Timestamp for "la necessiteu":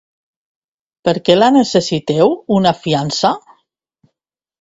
1.35-2.33